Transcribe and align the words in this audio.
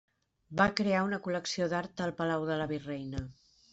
Va 0.61 0.65
crear 0.79 1.01
una 1.09 1.19
col·lecció 1.27 1.67
d'art 1.75 2.03
al 2.07 2.17
Palau 2.23 2.49
de 2.53 2.57
la 2.63 2.67
Virreina. 2.73 3.23